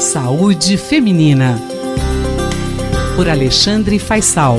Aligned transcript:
Saúde 0.00 0.78
Feminina. 0.78 1.60
Por 3.14 3.28
Alexandre 3.28 3.98
Faisal. 3.98 4.56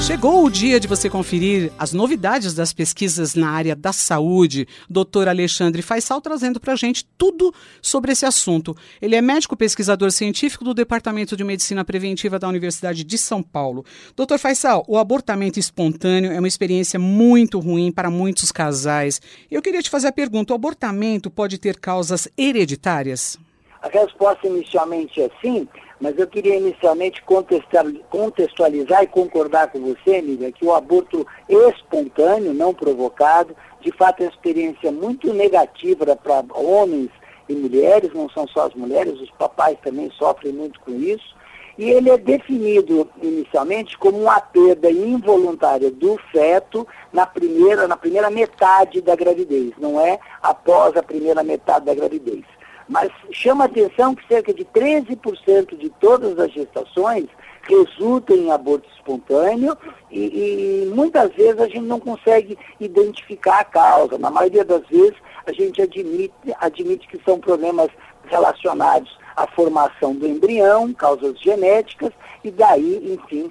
Chegou 0.00 0.44
o 0.44 0.48
dia 0.48 0.78
de 0.78 0.86
você 0.86 1.10
conferir 1.10 1.72
as 1.76 1.92
novidades 1.92 2.54
das 2.54 2.72
pesquisas 2.72 3.34
na 3.34 3.50
área 3.50 3.74
da 3.74 3.92
saúde. 3.92 4.68
Dr. 4.88 5.26
Alexandre 5.26 5.82
Faisal 5.82 6.20
trazendo 6.20 6.60
para 6.60 6.74
a 6.74 6.76
gente 6.76 7.04
tudo 7.18 7.52
sobre 7.82 8.12
esse 8.12 8.24
assunto. 8.24 8.76
Ele 9.02 9.16
é 9.16 9.20
médico 9.20 9.56
pesquisador 9.56 10.12
científico 10.12 10.62
do 10.62 10.72
Departamento 10.72 11.36
de 11.36 11.42
Medicina 11.42 11.84
Preventiva 11.84 12.38
da 12.38 12.48
Universidade 12.48 13.02
de 13.02 13.18
São 13.18 13.42
Paulo. 13.42 13.84
Dr. 14.16 14.38
Faisal, 14.38 14.84
o 14.86 14.96
abortamento 14.96 15.58
espontâneo 15.58 16.30
é 16.30 16.38
uma 16.38 16.46
experiência 16.46 16.96
muito 16.96 17.58
ruim 17.58 17.90
para 17.90 18.08
muitos 18.08 18.52
casais. 18.52 19.20
Eu 19.50 19.60
queria 19.60 19.82
te 19.82 19.90
fazer 19.90 20.06
a 20.06 20.12
pergunta: 20.12 20.52
o 20.52 20.56
abortamento 20.56 21.28
pode 21.28 21.58
ter 21.58 21.80
causas 21.80 22.28
hereditárias? 22.38 23.36
A 23.80 23.88
resposta 23.88 24.46
inicialmente 24.46 25.22
é 25.22 25.30
sim, 25.40 25.68
mas 26.00 26.18
eu 26.18 26.26
queria 26.26 26.56
inicialmente 26.56 27.22
contextualizar 27.22 29.02
e 29.04 29.06
concordar 29.06 29.70
com 29.70 29.80
você, 29.80 30.20
Miriam, 30.20 30.50
que 30.50 30.64
o 30.64 30.74
aborto 30.74 31.26
espontâneo, 31.48 32.52
não 32.52 32.74
provocado, 32.74 33.54
de 33.80 33.92
fato 33.92 34.20
é 34.20 34.24
uma 34.24 34.30
experiência 34.30 34.90
muito 34.90 35.32
negativa 35.32 36.16
para 36.16 36.44
homens 36.54 37.08
e 37.48 37.54
mulheres, 37.54 38.12
não 38.12 38.28
são 38.30 38.46
só 38.48 38.66
as 38.66 38.74
mulheres, 38.74 39.20
os 39.20 39.30
papais 39.30 39.78
também 39.82 40.10
sofrem 40.10 40.52
muito 40.52 40.80
com 40.80 40.92
isso. 40.92 41.36
E 41.78 41.88
ele 41.88 42.10
é 42.10 42.18
definido 42.18 43.08
inicialmente 43.22 43.96
como 43.96 44.18
uma 44.18 44.40
perda 44.40 44.90
involuntária 44.90 45.92
do 45.92 46.18
feto 46.32 46.84
na 47.12 47.24
primeira, 47.24 47.86
na 47.86 47.96
primeira 47.96 48.28
metade 48.28 49.00
da 49.00 49.14
gravidez, 49.14 49.72
não 49.78 50.00
é 50.00 50.18
após 50.42 50.96
a 50.96 51.02
primeira 51.04 51.44
metade 51.44 51.86
da 51.86 51.94
gravidez. 51.94 52.44
Mas 52.88 53.10
chama 53.30 53.64
atenção 53.64 54.14
que 54.14 54.26
cerca 54.26 54.52
de 54.52 54.64
13% 54.64 55.76
de 55.76 55.90
todas 56.00 56.38
as 56.38 56.52
gestações 56.52 57.26
resultam 57.62 58.36
em 58.36 58.50
aborto 58.50 58.88
espontâneo 58.96 59.76
e, 60.10 60.84
e, 60.84 60.92
muitas 60.94 61.30
vezes 61.34 61.60
a 61.60 61.66
gente 61.66 61.82
não 61.82 62.00
consegue 62.00 62.58
identificar 62.80 63.60
a 63.60 63.64
causa. 63.64 64.16
Na 64.16 64.30
maioria 64.30 64.64
das 64.64 64.86
vezes 64.86 65.16
a 65.46 65.52
gente 65.52 65.82
admite, 65.82 66.34
admite 66.60 67.06
que 67.08 67.20
são 67.24 67.38
problemas 67.38 67.88
relacionados 68.24 69.16
à 69.38 69.46
formação 69.46 70.14
do 70.14 70.26
embrião, 70.26 70.92
causas 70.92 71.40
genéticas, 71.40 72.12
e 72.42 72.50
daí, 72.50 73.14
enfim, 73.14 73.50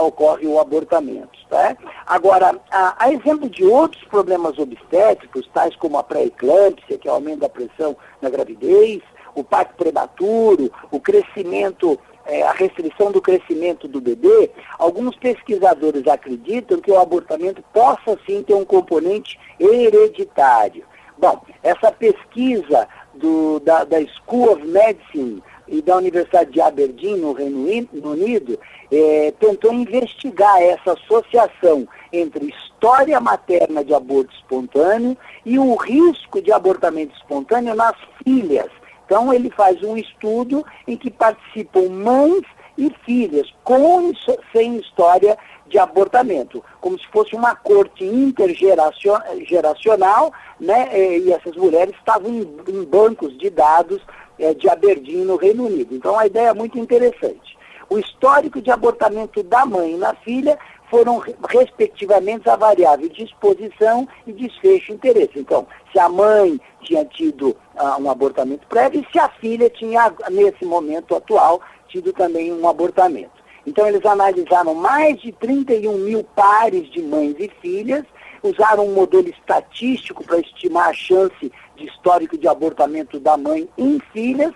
ocorre 0.00 0.46
o 0.46 0.58
abortamento. 0.58 1.38
Tá? 1.50 1.76
Agora, 2.06 2.58
a, 2.70 3.04
a, 3.04 3.12
exemplo 3.12 3.48
de 3.48 3.64
outros 3.64 4.02
problemas 4.04 4.58
obstétricos, 4.58 5.48
tais 5.52 5.76
como 5.76 5.98
a 5.98 6.02
pré-eclâmpsia, 6.02 6.98
que 6.98 7.06
é 7.06 7.10
o 7.10 7.14
aumento 7.14 7.40
da 7.40 7.48
pressão 7.48 7.96
na 8.20 8.30
gravidez, 8.30 9.02
o 9.34 9.44
parto 9.44 9.74
prematuro, 9.76 10.72
o 10.90 10.98
crescimento, 10.98 11.98
é, 12.24 12.42
a 12.42 12.52
restrição 12.52 13.12
do 13.12 13.20
crescimento 13.20 13.86
do 13.86 14.00
bebê, 14.00 14.50
alguns 14.78 15.14
pesquisadores 15.16 16.06
acreditam 16.06 16.80
que 16.80 16.90
o 16.90 16.98
abortamento 16.98 17.62
possa 17.72 18.18
sim 18.26 18.42
ter 18.42 18.54
um 18.54 18.64
componente 18.64 19.38
hereditário. 19.60 20.84
Bom, 21.18 21.40
essa 21.62 21.90
pesquisa 21.92 22.86
do, 23.14 23.58
da, 23.60 23.84
da 23.84 23.98
School 24.06 24.52
of 24.52 24.66
Medicine 24.66 25.42
e 25.66 25.80
da 25.80 25.96
Universidade 25.96 26.52
de 26.52 26.60
Aberdeen, 26.60 27.16
no 27.16 27.32
Reino 27.32 27.88
Unido, 27.92 28.58
é, 28.92 29.32
tentou 29.40 29.72
investigar 29.72 30.60
essa 30.60 30.92
associação 30.92 31.88
entre 32.12 32.46
história 32.46 33.18
materna 33.20 33.84
de 33.84 33.94
aborto 33.94 34.32
espontâneo 34.34 35.16
e 35.44 35.58
o 35.58 35.74
risco 35.74 36.40
de 36.40 36.52
abortamento 36.52 37.16
espontâneo 37.16 37.74
nas 37.74 37.96
filhas. 38.22 38.70
Então, 39.04 39.32
ele 39.32 39.50
faz 39.50 39.82
um 39.82 39.96
estudo 39.96 40.64
em 40.86 40.96
que 40.96 41.10
participam 41.10 41.88
mães 41.88 42.42
e 42.76 42.92
filhas, 43.04 43.48
com 43.64 44.12
sem 44.52 44.76
história 44.76 45.38
de 45.68 45.78
abortamento, 45.78 46.62
como 46.80 46.98
se 46.98 47.06
fosse 47.08 47.34
uma 47.34 47.56
corte 47.56 48.04
intergeracional, 48.04 50.32
né? 50.60 51.18
E 51.18 51.32
essas 51.32 51.56
mulheres 51.56 51.94
estavam 51.96 52.30
em, 52.30 52.84
bancos 52.84 53.36
de 53.38 53.50
dados 53.50 54.00
é, 54.38 54.54
de 54.54 54.68
Aberdeen, 54.68 55.24
no 55.24 55.36
Reino 55.36 55.66
Unido. 55.66 55.94
Então, 55.94 56.18
a 56.18 56.26
ideia 56.26 56.48
é 56.48 56.54
muito 56.54 56.78
interessante. 56.78 57.56
O 57.88 57.98
histórico 57.98 58.60
de 58.60 58.70
abortamento 58.70 59.42
da 59.42 59.64
mãe 59.64 59.94
e 59.94 59.96
na 59.96 60.14
filha 60.16 60.58
foram, 60.90 61.22
respectivamente, 61.48 62.48
a 62.48 62.56
variável 62.56 63.08
de 63.08 63.24
exposição 63.24 64.06
e 64.26 64.32
desfecho 64.32 64.92
interesse. 64.92 65.32
Então, 65.36 65.66
se 65.92 65.98
a 65.98 66.08
mãe 66.08 66.60
tinha 66.82 67.04
tido 67.04 67.48
uh, 67.48 68.00
um 68.00 68.10
abortamento 68.10 68.66
prévio 68.68 69.00
e 69.00 69.12
se 69.12 69.18
a 69.18 69.28
filha 69.28 69.68
tinha, 69.70 70.12
nesse 70.30 70.64
momento 70.64 71.16
atual, 71.16 71.60
tido 71.88 72.12
também 72.12 72.52
um 72.52 72.68
abortamento. 72.68 73.44
Então, 73.66 73.86
eles 73.86 74.04
analisaram 74.04 74.74
mais 74.74 75.20
de 75.20 75.32
31 75.32 75.98
mil 75.98 76.22
pares 76.22 76.88
de 76.90 77.02
mães 77.02 77.34
e 77.38 77.50
filhas, 77.60 78.04
usaram 78.42 78.86
um 78.86 78.94
modelo 78.94 79.28
estatístico 79.28 80.22
para 80.24 80.38
estimar 80.38 80.90
a 80.90 80.92
chance 80.92 81.52
de 81.76 81.86
histórico 81.86 82.38
de 82.38 82.46
abortamento 82.46 83.18
da 83.18 83.36
mãe 83.36 83.68
em 83.76 83.98
filhas, 84.12 84.52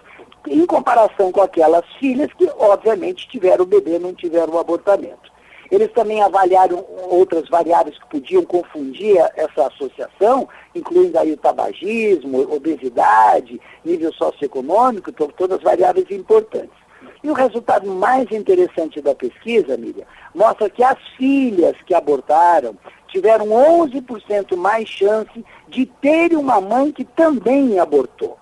em 0.47 0.65
comparação 0.65 1.33
com 1.33 1.43
aquelas 1.43 1.85
filhas 1.99 2.33
que, 2.35 2.49
obviamente, 2.57 3.29
tiveram 3.29 3.65
o 3.65 3.67
bebê, 3.67 3.99
não 3.99 4.15
tiveram 4.15 4.55
o 4.55 4.59
abortamento. 4.59 5.31
Eles 5.71 5.93
também 5.93 6.21
avaliaram 6.21 6.85
outras 7.09 7.49
variáveis 7.49 7.97
que 7.97 8.09
podiam 8.09 8.45
confundir 8.45 9.17
essa 9.37 9.69
associação, 9.69 10.49
incluindo 10.75 11.17
aí 11.17 11.33
o 11.33 11.37
tabagismo, 11.37 12.53
obesidade, 12.53 13.61
nível 13.85 14.13
socioeconômico, 14.15 15.13
todas 15.13 15.59
as 15.59 15.63
variáveis 15.63 16.11
importantes. 16.11 16.81
E 17.23 17.31
o 17.31 17.35
resultado 17.35 17.87
mais 17.91 18.31
interessante 18.31 19.01
da 19.01 19.15
pesquisa, 19.15 19.77
Miriam, 19.77 20.07
mostra 20.35 20.71
que 20.71 20.83
as 20.83 20.99
filhas 21.17 21.77
que 21.87 21.95
abortaram 21.95 22.77
tiveram 23.09 23.47
11% 23.47 24.57
mais 24.57 24.89
chance 24.89 25.45
de 25.69 25.87
terem 25.87 26.39
uma 26.39 26.61
mãe 26.61 26.93
que 26.93 27.05
também 27.05 27.79
abortou. 27.79 28.39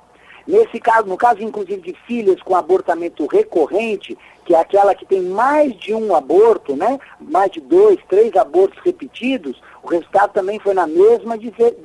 Nesse 0.47 0.81
caso, 0.81 1.07
no 1.07 1.17
caso 1.17 1.43
inclusive 1.43 1.83
de 1.83 1.95
filhas 2.07 2.41
com 2.41 2.57
abortamento 2.57 3.27
recorrente, 3.27 4.17
que 4.47 4.55
é 4.55 4.59
aquela 4.59 4.95
que 4.95 5.05
tem 5.05 5.21
mais 5.21 5.77
de 5.77 5.93
um 5.93 6.15
aborto, 6.15 6.75
né? 6.75 6.99
mais 7.21 7.51
de 7.53 7.61
dois, 7.61 7.99
três 8.09 8.35
abortos 8.35 8.79
repetidos, 8.83 9.61
o 9.83 9.89
resultado 9.89 10.33
também 10.33 10.59
foi 10.59 10.73
na 10.73 10.87
mesma, 10.87 11.37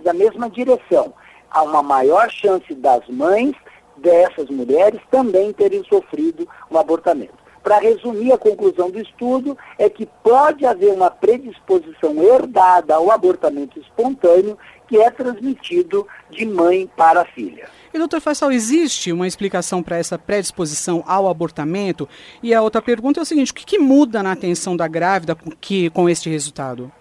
da 0.02 0.14
mesma 0.14 0.50
direção. 0.50 1.14
Há 1.52 1.62
uma 1.64 1.84
maior 1.84 2.30
chance 2.32 2.74
das 2.74 3.06
mães 3.10 3.54
dessas 3.98 4.50
mulheres 4.50 5.02
também 5.10 5.52
terem 5.54 5.84
sofrido 5.86 6.48
um 6.70 6.78
abortamento. 6.78 7.44
Para 7.64 7.80
resumir, 7.80 8.34
a 8.34 8.38
conclusão 8.38 8.92
do 8.92 9.00
estudo 9.00 9.58
é 9.80 9.90
que 9.90 10.06
pode 10.22 10.66
haver 10.66 10.92
uma 10.92 11.10
predisposição 11.10 12.22
herdada 12.22 12.96
ao 12.96 13.10
abortamento 13.10 13.80
espontâneo 13.80 14.58
que 14.86 14.98
é 14.98 15.10
transmitido 15.10 16.06
de 16.30 16.46
mãe 16.46 16.90
para 16.98 17.24
filha. 17.24 17.70
E, 17.94 17.98
doutor 17.98 18.20
Faisal, 18.20 18.52
existe 18.52 19.14
uma 19.14 19.26
explicação 19.26 19.82
para 19.82 19.98
essa 19.98 20.20
predisposição 20.20 21.04
ao 21.08 21.30
abortamento? 21.30 22.08
E 22.44 22.54
a 22.54 22.62
outra 22.62 22.82
pergunta 22.82 23.22
é 23.22 23.24
o 23.24 23.26
seguinte, 23.26 23.54
o 23.54 23.56
que, 23.56 23.66
que 23.66 23.80
muda 23.80 24.22
na 24.22 24.34
atenção 24.34 24.76
da 24.76 24.88
grávida 24.88 25.34
com, 25.34 25.50
que, 25.52 25.90
com 25.92 26.10
este 26.10 26.30
resultado? 26.30 26.92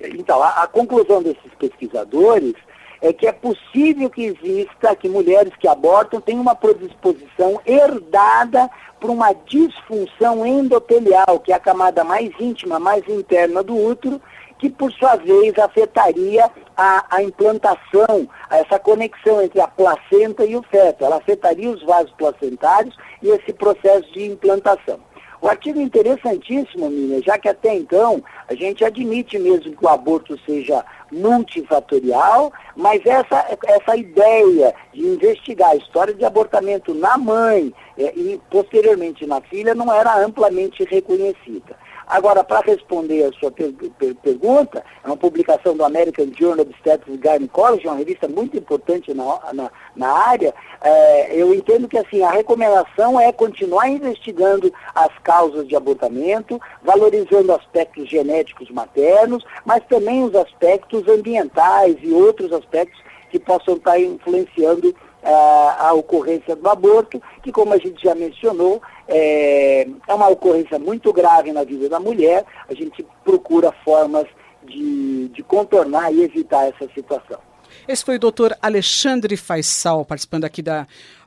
Então, 0.00 0.42
a, 0.42 0.62
a 0.62 0.66
conclusão 0.66 1.22
desses 1.22 1.52
pesquisadores 1.58 2.54
é 3.00 3.12
que 3.12 3.26
é 3.26 3.32
possível 3.32 4.10
que 4.10 4.24
exista, 4.24 4.94
que 4.94 5.08
mulheres 5.08 5.52
que 5.58 5.66
abortam 5.66 6.20
tenham 6.20 6.42
uma 6.42 6.54
predisposição 6.54 7.60
herdada 7.64 8.70
por 9.00 9.10
uma 9.10 9.32
disfunção 9.32 10.44
endotelial, 10.44 11.40
que 11.40 11.52
é 11.52 11.54
a 11.54 11.60
camada 11.60 12.04
mais 12.04 12.30
íntima, 12.38 12.78
mais 12.78 13.06
interna 13.08 13.62
do 13.62 13.74
útero, 13.74 14.20
que 14.58 14.68
por 14.68 14.92
sua 14.92 15.16
vez 15.16 15.58
afetaria 15.58 16.50
a, 16.76 17.16
a, 17.16 17.22
implantação, 17.22 18.28
essa 18.50 18.78
conexão 18.78 19.40
entre 19.40 19.58
a 19.58 19.66
placenta 19.66 20.44
e 20.44 20.54
o 20.54 20.62
feto. 20.62 21.02
Ela 21.02 21.16
afetaria 21.16 21.70
os 21.70 21.82
vasos 21.82 22.12
placentários 22.12 22.94
e 23.22 23.28
esse 23.28 23.54
processo 23.54 24.12
de 24.12 24.26
implantação. 24.26 25.00
O 25.42 25.48
artigo 25.48 25.78
é 25.78 25.82
interessantíssimo, 25.82 26.90
Miriam, 26.90 27.22
já 27.22 27.38
que 27.38 27.48
até 27.48 27.74
então 27.74 28.22
a 28.46 28.54
gente 28.54 28.84
admite 28.84 29.38
mesmo 29.38 29.74
que 29.74 29.84
o 29.84 29.88
aborto 29.88 30.38
seja 30.44 30.84
multifatorial, 31.10 32.52
mas 32.76 33.00
essa, 33.06 33.46
essa 33.66 33.96
ideia 33.96 34.74
de 34.92 35.00
investigar 35.00 35.70
a 35.70 35.76
história 35.76 36.12
de 36.12 36.24
abortamento 36.24 36.94
na 36.94 37.16
mãe 37.16 37.72
é, 37.98 38.12
e 38.14 38.40
posteriormente 38.50 39.26
na 39.26 39.40
filha 39.40 39.74
não 39.74 39.92
era 39.92 40.22
amplamente 40.22 40.84
reconhecida. 40.84 41.76
Agora, 42.10 42.42
para 42.42 42.66
responder 42.66 43.22
a 43.22 43.32
sua 43.38 43.52
per 43.52 43.72
per 43.72 44.16
pergunta, 44.16 44.84
é 45.04 45.06
uma 45.06 45.16
publicação 45.16 45.76
do 45.76 45.84
American 45.84 46.26
Journal 46.36 46.66
of 46.66 46.70
Obstetrics 46.72 47.14
and 47.14 47.22
Gynecology, 47.22 47.86
uma 47.86 47.94
revista 47.94 48.26
muito 48.26 48.56
importante 48.56 49.14
na, 49.14 49.52
na, 49.52 49.70
na 49.94 50.08
área, 50.08 50.52
é, 50.82 51.40
eu 51.40 51.54
entendo 51.54 51.86
que 51.86 51.96
assim, 51.96 52.20
a 52.24 52.30
recomendação 52.30 53.20
é 53.20 53.30
continuar 53.30 53.88
investigando 53.88 54.72
as 54.92 55.16
causas 55.22 55.68
de 55.68 55.76
abortamento, 55.76 56.60
valorizando 56.82 57.52
aspectos 57.52 58.08
genéticos 58.10 58.68
maternos, 58.70 59.44
mas 59.64 59.84
também 59.88 60.24
os 60.24 60.34
aspectos 60.34 61.06
ambientais 61.06 61.96
e 62.02 62.10
outros 62.10 62.52
aspectos 62.52 63.00
que 63.30 63.38
possam 63.38 63.76
estar 63.76 64.00
influenciando 64.00 64.88
é, 64.88 64.94
a, 65.22 65.88
a 65.88 65.92
ocorrência 65.92 66.56
do 66.56 66.68
aborto, 66.68 67.20
que 67.42 67.52
como 67.52 67.72
a 67.72 67.78
gente 67.78 68.02
já 68.02 68.14
mencionou, 68.14 68.80
é, 69.08 69.86
é 70.08 70.14
uma 70.14 70.28
ocorrência 70.28 70.78
muito 70.78 71.12
grave 71.12 71.52
na 71.52 71.64
vida 71.64 71.88
da 71.88 72.00
mulher, 72.00 72.44
a 72.68 72.74
gente 72.74 73.04
procura 73.24 73.72
formas 73.84 74.26
de, 74.62 75.28
de 75.28 75.42
contornar 75.42 76.12
e 76.12 76.22
evitar 76.22 76.66
essa 76.66 76.88
situação. 76.94 77.38
Esse 77.86 78.04
foi 78.04 78.16
o 78.16 78.20
doutor 78.20 78.56
Alexandre 78.60 79.36
Faisal, 79.36 80.04
participando 80.04 80.44
aqui 80.44 80.62
da, 80.62 80.86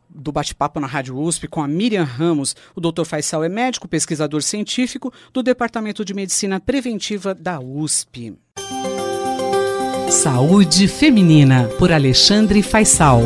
do 0.10 0.32
bate-papo 0.32 0.80
na 0.80 0.88
Rádio 0.88 1.18
USP 1.18 1.48
com 1.48 1.62
a 1.62 1.68
Miriam 1.68 2.04
Ramos. 2.04 2.56
O 2.76 2.82
doutor 2.82 3.06
Faisal 3.06 3.44
é 3.44 3.50
médico, 3.50 3.88
pesquisador 3.88 4.42
científico 4.42 5.12
do 5.32 5.42
Departamento 5.42 6.06
de 6.06 6.14
Medicina 6.14 6.60
Preventiva 6.60 7.34
da 7.34 7.60
USP. 7.60 8.38
Saúde 10.10 10.88
Feminina, 10.88 11.68
por 11.80 11.92
Alexandre 11.92 12.62
Faisal. 12.62 13.22